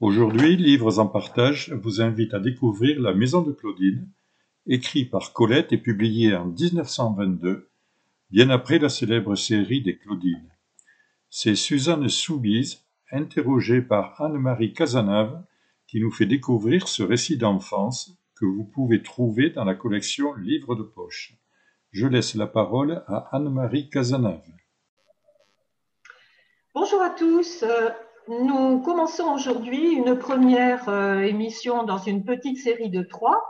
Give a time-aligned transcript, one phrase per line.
[0.00, 4.08] Aujourd'hui, Livres en partage vous invite à découvrir La Maison de Claudine,
[4.66, 7.70] écrit par Colette et publié en 1922,
[8.30, 10.50] bien après la célèbre série des Claudines.
[11.30, 15.44] C'est Suzanne Soubise, interrogée par Anne-Marie Cazenave,
[15.86, 20.74] qui nous fait découvrir ce récit d'enfance que vous pouvez trouver dans la collection Livres
[20.74, 21.34] de poche.
[21.92, 24.42] Je laisse la parole à Anne-Marie Cazenave.
[26.74, 27.64] Bonjour à tous.
[28.28, 33.42] Nous commençons aujourd'hui une première euh, émission dans une petite série de trois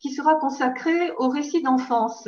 [0.00, 2.26] qui sera consacrée au récit d'enfance.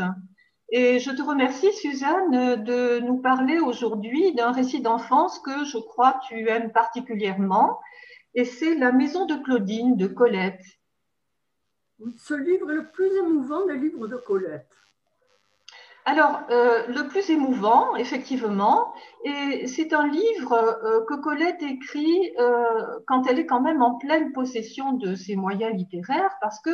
[0.70, 6.20] Et je te remercie, Suzanne, de nous parler aujourd'hui d'un récit d'enfance que je crois
[6.28, 7.80] tu aimes particulièrement,
[8.34, 10.64] et c'est La maison de Claudine de Colette.
[12.16, 14.70] Ce livre est le plus émouvant des livres de Colette.
[16.10, 18.94] Alors, euh, le plus émouvant, effectivement,
[19.66, 24.33] c'est un livre euh, que Colette écrit euh, quand elle est quand même en pleine
[24.33, 26.70] possession de ses moyens littéraires, parce que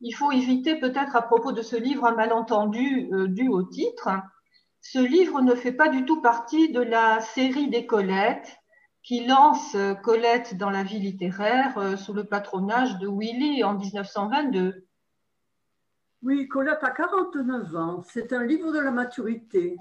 [0.00, 4.10] il faut éviter peut-être à propos de ce livre un malentendu dû au titre.
[4.80, 8.58] Ce livre ne fait pas du tout partie de la série des Colettes
[9.02, 14.87] qui lance Colette dans la vie littéraire sous le patronage de Willy en 1922.
[16.22, 18.02] Oui, Colette a 49 ans.
[18.02, 19.76] C'est un livre de la maturité.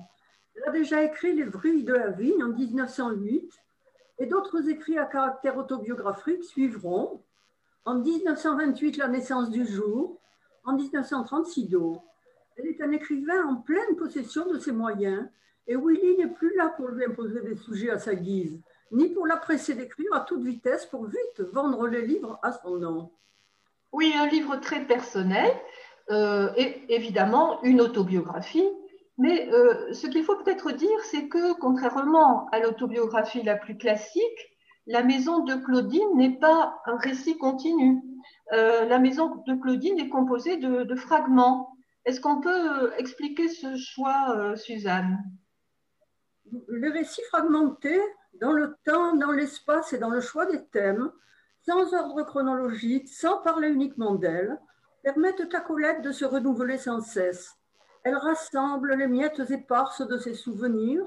[0.53, 3.51] Elle a déjà écrit Les Vrilles de la Vigne en 1908
[4.19, 7.23] et d'autres écrits à caractère autobiographique suivront.
[7.85, 10.19] En 1928, La naissance du jour.
[10.63, 12.03] En 1930, Sido.
[12.55, 15.27] Elle est un écrivain en pleine possession de ses moyens
[15.65, 19.25] et Willy n'est plus là pour lui imposer des sujets à sa guise, ni pour
[19.25, 23.11] la presser d'écrire à toute vitesse pour vite vendre les livres à son nom.
[23.91, 25.51] Oui, un livre très personnel
[26.09, 28.67] et évidemment une autobiographie.
[29.17, 34.55] Mais euh, ce qu'il faut peut-être dire, c'est que contrairement à l'autobiographie la plus classique,
[34.85, 38.01] la maison de Claudine n'est pas un récit continu.
[38.53, 41.73] Euh, la maison de Claudine est composée de, fragments.
[42.05, 45.17] Est-ce qu'on peut expliquer ce choix, Suzanne?
[46.67, 47.99] Le récit fragmenté,
[48.39, 51.11] dans le temps, dans l'espace et dans le choix des thèmes,
[51.65, 54.57] sans ordre chronologique, sans parler uniquement d'elle,
[55.07, 57.55] permettent à Colette de se renouveler sans cesse.
[58.03, 61.05] Elle rassemble les miettes éparses de ses souvenirs,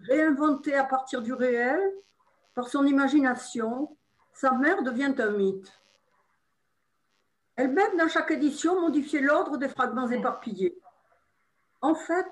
[0.00, 1.80] réinventées à partir du réel,
[2.56, 3.96] par son imagination,
[4.32, 5.72] sa mère devient un mythe.
[7.54, 10.76] Elle-même, dans chaque édition, modifiait l'ordre des fragments éparpillés.
[11.80, 12.26] En fait,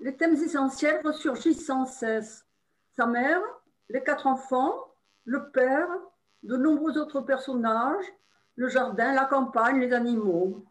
[0.00, 2.44] les thèmes essentiels ressurgissent sans cesse.
[2.96, 3.40] Sa mère,
[3.90, 4.74] les quatre enfants,
[5.24, 5.88] le père,
[6.42, 8.06] de nombreux autres personnages,
[8.58, 10.64] le jardin, la campagne, les animaux.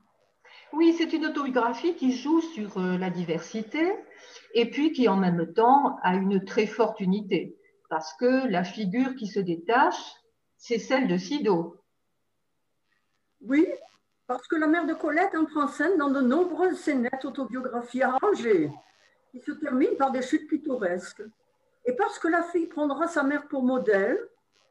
[0.74, 3.96] Oui, c'est une autobiographie qui joue sur euh, la diversité
[4.53, 7.58] et puis qui en même temps a une très forte unité
[7.90, 10.16] parce que la figure qui se détache,
[10.58, 11.78] c'est celle de Sido.
[13.40, 13.66] Oui,
[14.28, 18.69] parce que la mère de Colette entre en scène dans de nombreuses scénettes autobiographies arrangées
[19.31, 21.24] qui se terminent par des chutes pittoresques.
[21.86, 24.19] Et parce que la fille prendra sa mère pour modèle,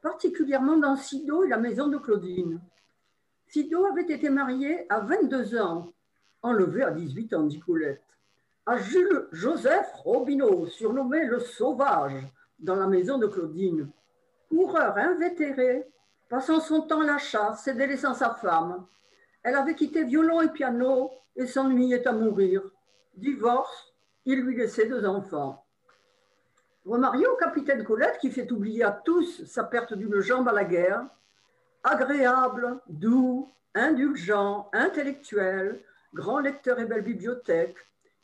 [0.03, 2.60] particulièrement dans Sido et la maison de Claudine.
[3.56, 5.91] Sido avait été marié à 22 ans,
[6.43, 8.05] enlevé à 18 ans, dit Colette,
[8.67, 12.22] à Jules Joseph Robineau, surnommé le Sauvage,
[12.59, 13.89] dans la maison de Claudine.
[14.50, 15.89] Coureur invétéré,
[16.28, 18.84] passant son temps à la chasse et délaissant sa femme.
[19.43, 22.61] Elle avait quitté violon et piano et s'ennuyait à mourir.
[23.15, 23.95] Divorce,
[24.27, 25.65] il lui laissait deux enfants.
[26.84, 30.65] Remarié au capitaine Colette, qui fait oublier à tous sa perte d'une jambe à la
[30.65, 31.06] guerre,
[31.86, 35.80] agréable, doux, indulgent, intellectuel,
[36.12, 37.76] grand lecteur et belle bibliothèque,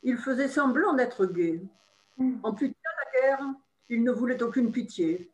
[0.03, 1.63] il faisait semblant d'être gai.
[2.43, 3.47] En plus de la guerre,
[3.89, 5.31] il ne voulait aucune pitié.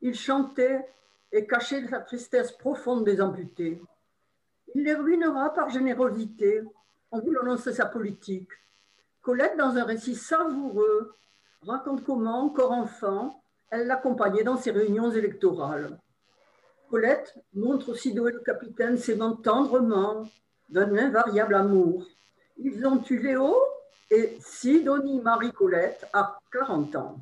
[0.00, 0.84] Il chantait
[1.30, 3.80] et cachait sa tristesse profonde des amputés.
[4.74, 6.62] Il les ruinera par générosité
[7.12, 8.50] en voulant lancer sa politique.
[9.20, 11.14] Colette, dans un récit savoureux,
[11.64, 13.40] raconte comment, encore enfant,
[13.70, 15.98] elle l'accompagnait dans ses réunions électorales.
[16.92, 20.28] Colette montre aussi et le capitaine s'aimant tendrement
[20.68, 22.04] d'un invariable amour.
[22.58, 23.56] Ils ont eu Léo
[24.10, 27.16] et Sidonie Marie Colette à 40 ans.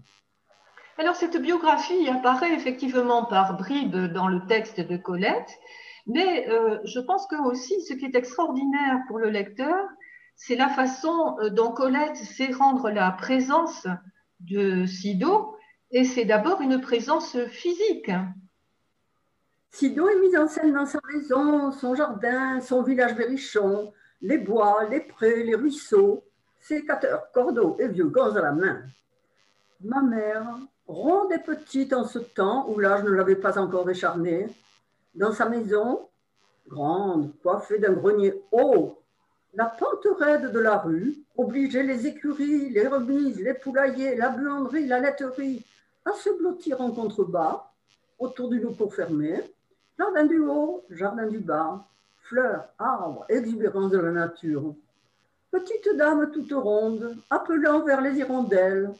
[0.98, 5.56] Alors cette biographie apparaît effectivement par bribes dans le texte de Colette,
[6.04, 9.86] mais euh, je pense que aussi ce qui est extraordinaire pour le lecteur,
[10.34, 13.86] c'est la façon euh, dont Colette sait rendre la présence
[14.40, 15.54] de Sido,
[15.92, 18.10] et c'est d'abord une présence physique.
[19.72, 24.84] Sido est mise en scène dans sa maison, son jardin, son village berrichon, les bois,
[24.90, 26.24] les prés, les ruisseaux,
[26.60, 28.82] sécateurs, cordeaux et vieux gants à la main.
[29.80, 34.48] Ma mère, ronde et petite en ce temps où l'âge ne l'avait pas encore décharnée,
[35.14, 36.08] Dans sa maison,
[36.68, 39.00] grande, coiffée d'un grenier haut,
[39.54, 44.86] la pente raide de la rue obligeait les écuries, les remises, les poulaillers, la buanderie,
[44.86, 45.64] la laiterie
[46.04, 47.72] à se blottir en contrebas
[48.18, 49.40] autour du pour fermé.
[50.00, 51.84] Jardin du haut, jardin du bas,
[52.22, 54.74] fleurs, arbres, exubérance de la nature.
[55.50, 58.94] Petite dame toute ronde, appelant vers les hirondelles,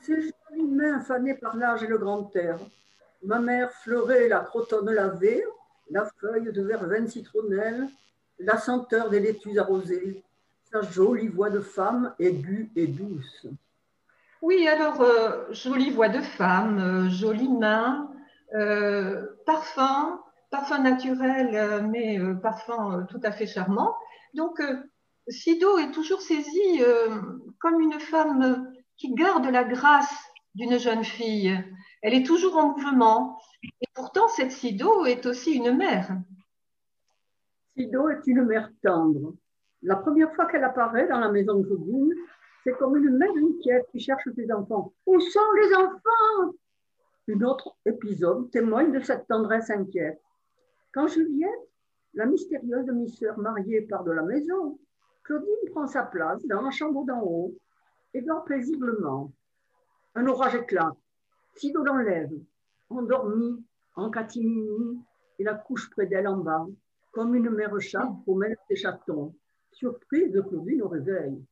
[0.00, 2.58] ses jolies mains fanées par l'âge et le grand air.
[3.22, 5.44] Ma mère fleurait la crotonne lavée,
[5.90, 7.88] la feuille de verveine citronnelle,
[8.38, 10.24] la senteur des laitues arrosées,
[10.72, 13.46] sa jolie voix de femme aiguë et douce.
[14.40, 18.10] Oui, alors, euh, jolie voix de femme, euh, jolie main,
[18.54, 20.22] euh, parfum,
[20.56, 23.94] parfum naturel, mais parfum tout à fait charmant.
[24.32, 24.62] Donc,
[25.28, 26.82] Sido est toujours saisie
[27.58, 30.14] comme une femme qui garde la grâce
[30.54, 31.62] d'une jeune fille.
[32.00, 33.38] Elle est toujours en mouvement.
[33.62, 36.08] Et pourtant, cette Sido est aussi une mère.
[37.76, 39.34] Sido est une mère tendre.
[39.82, 42.14] La première fois qu'elle apparaît dans la maison de Claudine,
[42.64, 44.94] c'est comme une mère inquiète qui cherche ses enfants.
[45.04, 46.54] Où sont les enfants?
[47.28, 50.18] Un autre épisode témoigne de cette tendresse inquiète.
[50.96, 51.50] Quand Juliette,
[52.14, 54.78] la mystérieuse demi-sœur mariée, part de la maison,
[55.24, 57.54] Claudine prend sa place dans la chambre d'en haut
[58.14, 59.30] et dort paisiblement.
[60.14, 60.96] Un orage éclate.
[61.54, 62.32] Sido l'enlève,
[62.88, 63.62] endormie,
[63.94, 64.98] en catimini,
[65.38, 66.66] et la couche près d'elle en bas
[67.12, 69.34] comme une mère chat promène ses chatons,
[69.72, 71.44] surprise de Claudine au réveil.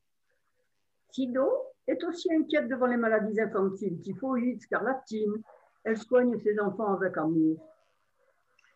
[1.11, 1.51] Sido
[1.87, 5.43] est aussi inquiète devant les maladies infantiles, typhoïde, scarlatine.
[5.85, 7.74] Elle soigne ses enfants avec amour.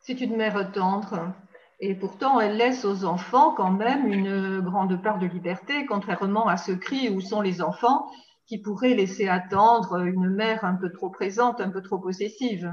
[0.00, 1.32] C'est une mère tendre.
[1.80, 6.56] Et pourtant, elle laisse aux enfants quand même une grande part de liberté, contrairement à
[6.56, 8.10] ce cri où sont les enfants
[8.46, 12.72] qui pourraient laisser attendre une mère un peu trop présente, un peu trop possessive.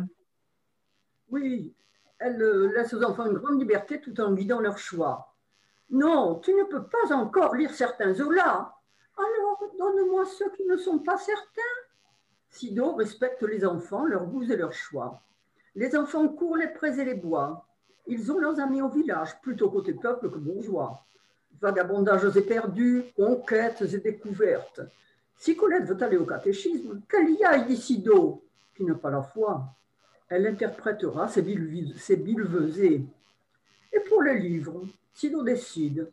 [1.30, 1.76] Oui,
[2.20, 5.36] elle euh, laisse aux enfants une grande liberté tout en guidant leur choix.
[5.90, 8.74] Non, tu ne peux pas encore lire certains Zola.
[9.18, 11.62] Alors, donne-moi ceux qui ne sont pas certains.
[12.50, 15.22] Sido respecte les enfants, leurs goûts et leurs choix.
[15.76, 17.66] Les enfants courent les prés et les bois.
[18.08, 21.04] Ils ont leurs amis au village, plutôt côté peuple que bourgeois.
[21.62, 24.82] Vagabondages éperdus, conquêtes et découvertes.
[25.38, 28.44] Si Colette veut aller au catéchisme, qu'elle y aille, dit Sido,
[28.76, 29.76] qui n'a pas la foi
[30.30, 33.06] elle interprétera ses, bilvesées.
[33.94, 34.84] Et pour les livres,
[35.14, 36.12] si l'on décide,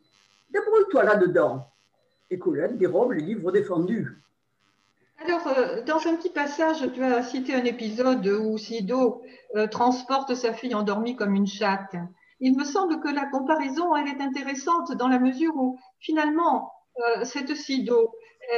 [0.49, 1.67] débrouille-toi là-dedans.
[2.29, 4.22] Et Colette dérobe les livres défendus.
[5.25, 9.21] Alors, euh, dans un petit passage, tu as cité un épisode où Sido
[9.55, 11.95] euh, transporte sa fille endormie comme une chatte.
[12.41, 17.23] Il me semble que la comparaison, elle est intéressante dans la mesure où, finalement, euh,
[17.23, 18.11] cette Sido,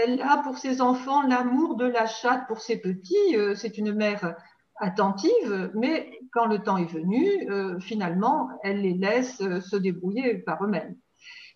[0.03, 3.37] elle a pour ses enfants l'amour de la chatte pour ses petits.
[3.55, 4.35] c'est une mère
[4.77, 7.47] attentive, mais quand le temps est venu,
[7.79, 10.95] finalement, elle les laisse se débrouiller par eux-mêmes.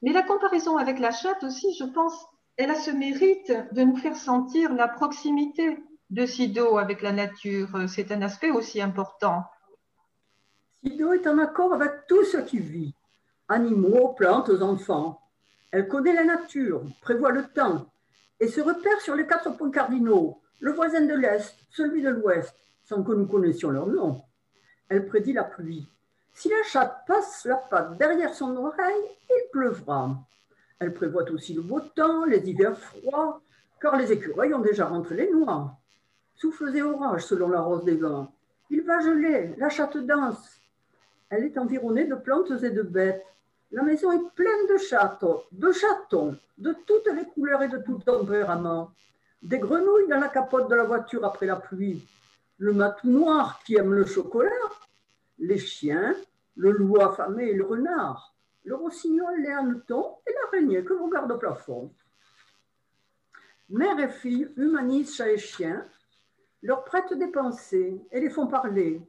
[0.03, 2.13] Mais la comparaison avec la chatte aussi, je pense,
[2.59, 7.69] elle a ce mérite de nous faire sentir la proximité de Sido avec la nature.
[7.87, 9.45] C'est un aspect aussi important.
[10.83, 12.93] Sido est en accord avec tout ce qui vit,
[13.47, 15.21] animaux, plantes, enfants.
[15.71, 17.85] Elle connaît la nature, prévoit le temps
[18.41, 22.53] et se repère sur les quatre points cardinaux, le voisin de l'Est, celui de l'Ouest,
[22.83, 24.21] sans que nous connaissions leur nom.
[24.89, 25.87] Elle prédit la pluie.
[26.33, 30.17] Si la chatte passe la patte derrière son oreille, il pleuvra.
[30.79, 33.41] Elle prévoit aussi le beau temps, les hivers froids,
[33.81, 35.77] car les écureuils ont déjà rentré les noix.
[36.35, 38.33] Souffles et orages selon la rose des vents.
[38.69, 40.61] Il va geler, la chatte danse.
[41.29, 43.25] Elle est environnée de plantes et de bêtes.
[43.71, 47.99] La maison est pleine de chatons, de chatons, de toutes les couleurs et de tout
[47.99, 48.91] tempérament.
[49.43, 52.07] Des grenouilles dans la capote de la voiture après la pluie,
[52.57, 54.49] le matou noir qui aime le chocolat,
[55.39, 56.15] les chiens,
[56.55, 58.33] le loup affamé et le renard,
[58.63, 61.91] le rossignol, les hannetons et l'araignée que vous garde au plafond.
[63.69, 65.85] Mère et fille humanisent chat et chien,
[66.61, 69.01] leur prêtent des pensées et les font parler.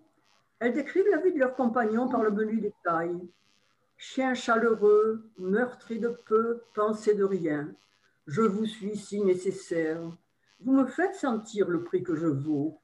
[0.59, 3.19] Elles décrivent la vie de leurs compagnons par le menu détail.
[3.97, 7.75] Chien chaleureux, meurtri de peu, pensée de rien.
[8.26, 10.00] Je vous suis si nécessaire.
[10.61, 12.78] Vous me faites sentir le prix que je vaux.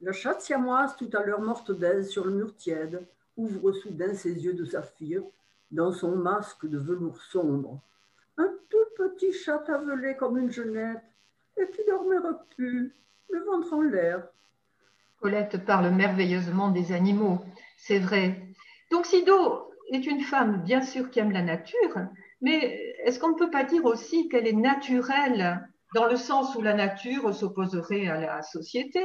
[0.00, 4.44] La chatte siamoise, tout à l'heure morte d'aise sur le mur tiède, ouvre soudain ses
[4.44, 5.22] yeux de saphir
[5.70, 7.80] dans son masque de velours sombre.
[8.36, 11.02] Un tout petit chat avelé comme une jeunette
[11.56, 12.94] et qui dormait repu,
[13.30, 14.28] le ventre en l'air.
[15.20, 17.40] Colette parle merveilleusement des animaux,
[17.76, 18.46] c'est vrai.
[18.90, 22.08] Donc Sido est une femme, bien sûr, qui aime la nature,
[22.40, 26.62] mais est-ce qu'on ne peut pas dire aussi qu'elle est naturelle dans le sens où
[26.62, 29.00] la nature s'opposerait à la société.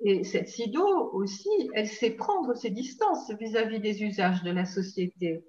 [0.00, 5.44] Et cette Sido aussi, elle sait prendre ses distances vis-à-vis des usages de la société?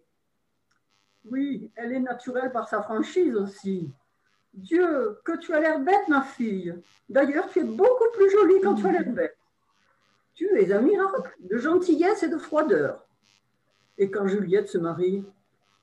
[1.32, 3.90] Oui, elle est naturelle par sa franchise aussi.
[4.54, 6.74] Dieu, que tu as l'air bête, ma fille.
[7.10, 9.38] D'ailleurs, tu es beaucoup plus jolie quand tu as l'air bête.
[10.34, 13.06] Tu es un miracle de gentillesse et de froideur.
[13.98, 15.24] Et quand Juliette se marie,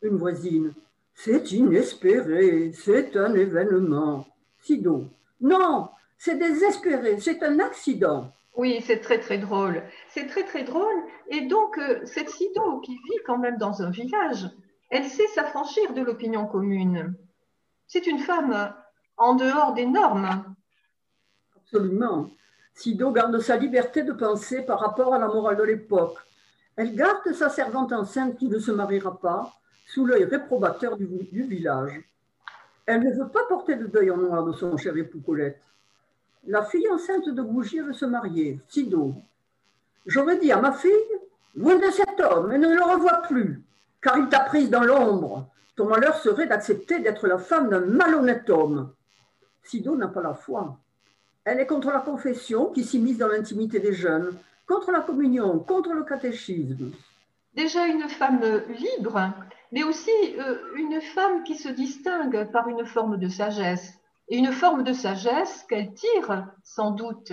[0.02, 0.74] une voisine,
[1.14, 4.26] c'est inespéré, c'est un événement.
[4.60, 5.06] Sido.
[5.40, 8.32] Non, c'est désespéré, c'est un accident.
[8.54, 9.82] Oui, c'est très très drôle.
[10.08, 11.02] C'est très très drôle.
[11.28, 14.50] Et donc, euh, cette qui vit quand même dans un village,
[14.92, 17.14] elle sait s'affranchir de l'opinion commune.
[17.86, 18.74] C'est une femme
[19.16, 20.54] en dehors des normes.
[21.56, 22.28] Absolument.
[22.74, 26.18] Sido garde sa liberté de penser par rapport à la morale de l'époque.
[26.76, 29.50] Elle garde sa servante enceinte qui ne se mariera pas
[29.86, 32.02] sous l'œil réprobateur du village.
[32.84, 35.62] Elle ne veut pas porter le deuil en noir de son cher époux Colette.
[36.46, 39.14] La fille enceinte de Bougier veut se marier, Sido.
[40.04, 40.90] J'aurais dit à ma fille,
[41.54, 43.62] loin de cet homme et ne le revois plus,
[44.02, 45.48] car il t'a prise dans l'ombre.
[45.76, 48.92] Ton malheur serait d'accepter d'être la femme d'un malhonnête homme.
[49.62, 50.76] Sido n'a pas la foi.
[51.44, 55.92] Elle est contre la confession qui s'immisce dans l'intimité des jeunes, contre la communion, contre
[55.92, 56.92] le catéchisme.
[57.54, 59.32] Déjà une femme libre,
[59.72, 63.94] mais aussi euh, une femme qui se distingue par une forme de sagesse,
[64.28, 67.32] et une forme de sagesse qu'elle tire sans doute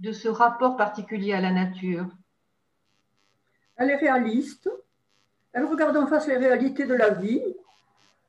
[0.00, 2.06] de ce rapport particulier à la nature.
[3.76, 4.70] Elle est réaliste,
[5.52, 7.42] elle regarde en face les réalités de la vie,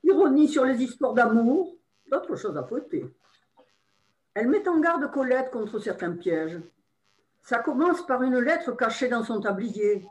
[0.03, 1.75] ironie sur les histoires d'amour,
[2.09, 3.05] d'autres choses à fouetter.
[4.33, 6.59] Elle met en garde Colette contre certains pièges.
[7.43, 10.05] Ça commence par une lettre cachée dans son tablier.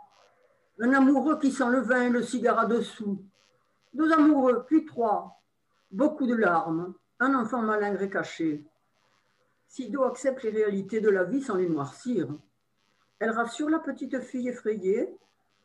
[0.78, 3.22] Un amoureux qui sent le vin et le cigare dessous,
[3.92, 5.40] deux amoureux, puis trois.
[5.90, 6.94] Beaucoup de larmes.
[7.18, 8.64] Un enfant malingre caché.
[9.66, 12.28] Sido accepte les réalités de la vie sans les noircir.
[13.18, 15.14] Elle rassure la petite fille effrayée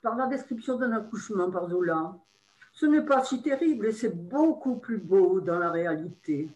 [0.05, 2.15] par la description d'un accouchement par Zola.
[2.71, 6.47] Ce n'est pas si terrible et c'est beaucoup plus beau dans la réalité.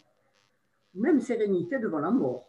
[0.94, 2.48] Même sérénité devant la mort.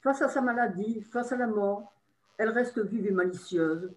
[0.00, 1.92] Face à sa maladie, face à la mort,
[2.38, 3.90] elle reste vive et malicieuse.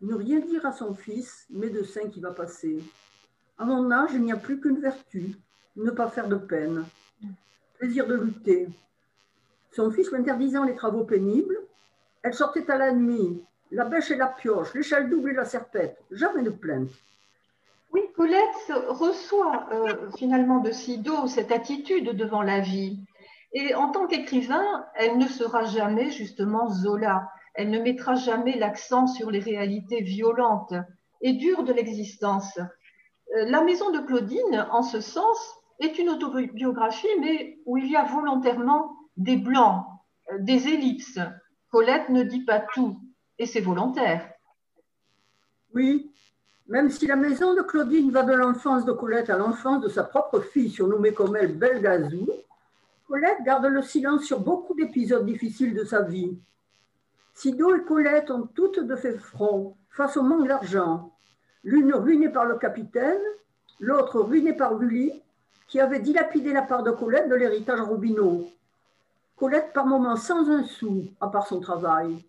[0.00, 2.82] Ne rien dire à son fils, médecin qui va passer.
[3.58, 5.36] À mon âge, il n'y a plus qu'une vertu,
[5.76, 6.84] ne pas faire de peine,
[7.78, 8.68] plaisir de lutter.
[9.70, 10.24] Son fils lui
[10.66, 11.60] les travaux pénibles,
[12.22, 13.40] elle sortait à la nuit,
[13.72, 16.90] la bêche et la pioche, l'échelle double et la serpette, jamais de plainte.
[17.92, 23.00] Oui, Colette reçoit euh, finalement de Sido cette attitude devant la vie.
[23.54, 27.30] Et en tant qu'écrivain, elle ne sera jamais justement Zola.
[27.54, 30.74] Elle ne mettra jamais l'accent sur les réalités violentes
[31.20, 32.58] et dures de l'existence.
[32.58, 35.38] Euh, la maison de Claudine, en ce sens,
[35.80, 39.84] est une autobiographie, mais où il y a volontairement des blancs,
[40.30, 41.20] euh, des ellipses.
[41.70, 42.98] Colette ne dit pas tout,
[43.46, 44.32] c'est volontaire.
[45.74, 46.12] Oui,
[46.68, 50.04] même si la maison de Claudine va de l'enfance de Colette à l'enfance de sa
[50.04, 52.28] propre fille, surnommée comme elle Belgazou,
[53.06, 56.38] Colette garde le silence sur beaucoup d'épisodes difficiles de sa vie.
[57.34, 61.12] Sido et Colette ont toutes de fait front face au manque d'argent,
[61.64, 63.20] l'une ruinée par le capitaine,
[63.80, 65.22] l'autre ruinée par Gulli,
[65.68, 68.48] qui avait dilapidé la part de Colette de l'héritage Robineau.
[69.36, 72.24] Colette par moments sans un sou, à part son travail.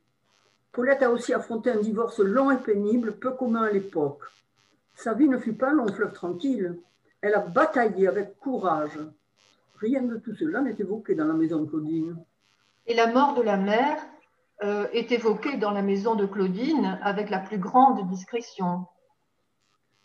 [0.73, 4.23] Colette a aussi affronté un divorce long et pénible, peu commun à l'époque.
[4.95, 6.79] Sa vie ne fut pas un long fleuve tranquille.
[7.21, 8.97] Elle a bataillé avec courage.
[9.75, 12.17] Rien de tout cela n'est évoqué dans la maison de Claudine.
[12.87, 13.97] Et la mort de la mère
[14.63, 18.87] euh, est évoquée dans la maison de Claudine avec la plus grande discrétion.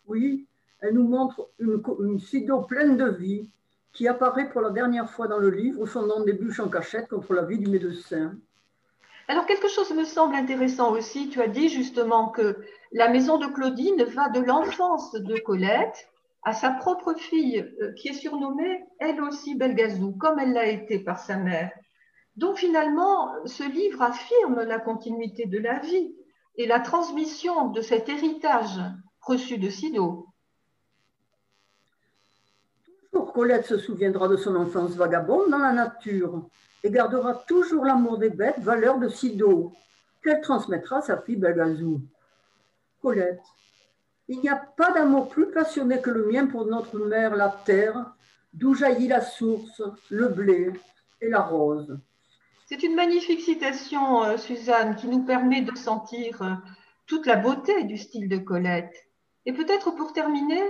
[0.06, 0.46] Oui,
[0.80, 3.50] elle nous montre une, une Sido pleine de vie
[3.94, 7.32] qui apparaît pour la dernière fois dans le livre, fondant des bûches en cachette contre
[7.32, 8.36] la vie du médecin.
[9.30, 11.28] Alors, quelque chose me semble intéressant aussi.
[11.28, 16.08] Tu as dit justement que la maison de Claudine va de l'enfance de Colette
[16.44, 20.98] à sa propre fille, euh, qui est surnommée elle aussi Belgazou, comme elle l'a été
[20.98, 21.70] par sa mère.
[22.36, 26.14] Donc, finalement, ce livre affirme la continuité de la vie
[26.56, 28.80] et la transmission de cet héritage
[29.20, 30.28] reçu de Sido.
[33.12, 36.42] Toujours Colette se souviendra de son enfance vagabonde dans la nature
[36.82, 39.70] et gardera toujours l'amour des bêtes, valeur de Sido,
[40.24, 42.00] qu'elle transmettra à sa fille Belgazou.
[43.00, 43.44] Colette,
[44.26, 48.12] il n'y a pas d'amour plus passionné que le mien pour notre mère, la terre,
[48.52, 50.72] d'où jaillit la source, le blé
[51.20, 51.96] et la rose.
[52.66, 56.54] C'est une magnifique citation, euh, Suzanne, qui nous permet de sentir euh,
[57.06, 58.96] toute la beauté du style de Colette.
[59.46, 60.60] Et peut-être pour terminer,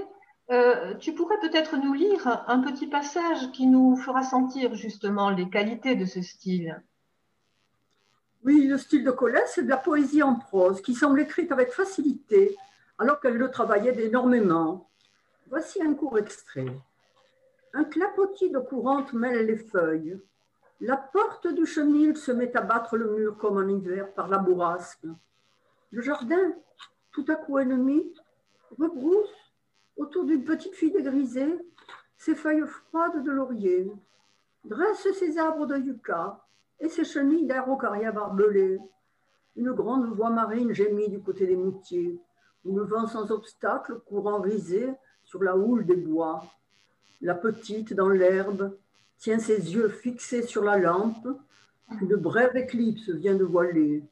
[0.50, 5.50] Euh, tu pourrais peut-être nous lire un petit passage qui nous fera sentir justement les
[5.50, 6.82] qualités de ce style.
[8.44, 11.72] Oui, le style de Colette, c'est de la poésie en prose qui semble écrite avec
[11.72, 12.56] facilité
[12.96, 14.88] alors qu'elle le travaillait énormément.
[15.48, 16.72] Voici un court extrait.
[17.74, 20.18] Un clapotis de courante mêle les feuilles.
[20.80, 24.38] La porte du chenil se met à battre le mur comme en hiver par la
[24.38, 25.06] bourrasque.
[25.90, 26.54] Le jardin,
[27.12, 28.14] tout à coup ennemi,
[28.78, 29.47] rebrousse
[29.98, 31.58] autour d'une petite fille dégrisée
[32.16, 33.92] ses feuilles froides de laurier,
[34.64, 36.44] dresse ses arbres de yucca
[36.80, 38.78] et ses chenilles d'arocaria barbelées.
[39.56, 42.18] Une grande voie marine gémit du côté des moutiers,
[42.64, 44.92] où le vent sans obstacle courant risé
[45.24, 46.44] sur la houle des bois.
[47.20, 48.76] La petite, dans l'herbe,
[49.18, 51.28] tient ses yeux fixés sur la lampe
[51.98, 54.04] qu'une brève éclipse vient de voiler.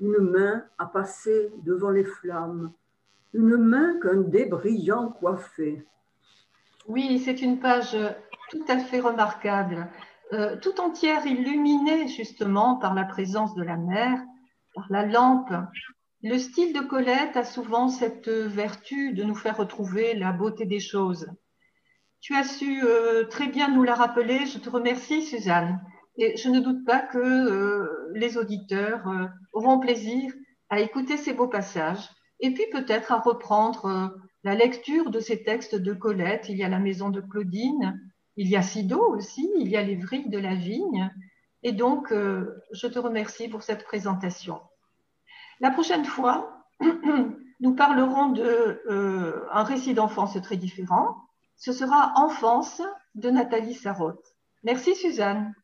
[0.00, 2.72] Une main a passé devant les flammes,
[3.32, 5.16] une main qu'un dé brillant.
[6.86, 7.96] Oui, c'est une page
[8.50, 9.88] tout à fait remarquable,
[10.32, 14.20] euh, tout entière illuminée justement par la présence de la mer,
[14.74, 15.52] par la lampe.
[16.22, 20.80] Le style de Colette a souvent cette vertu de nous faire retrouver la beauté des
[20.80, 21.28] choses.
[22.20, 24.46] Tu as su euh, très bien nous la rappeler.
[24.46, 25.80] Je te remercie, Suzanne.
[26.16, 29.08] Et je ne doute pas que euh, les auditeurs
[29.52, 30.32] auront plaisir
[30.68, 32.08] à écouter ces beaux passages
[32.40, 36.48] et puis peut-être à reprendre la lecture de ces textes de Colette.
[36.48, 38.00] Il y a la maison de Claudine,
[38.36, 41.10] il y a Sido aussi, il y a les vrilles de la vigne.
[41.62, 44.60] Et donc, je te remercie pour cette présentation.
[45.60, 46.64] La prochaine fois,
[47.60, 51.16] nous parlerons d'un récit d'enfance très différent
[51.60, 52.80] ce sera Enfance
[53.14, 54.34] de Nathalie Sarraute.
[54.62, 55.54] Merci Suzanne.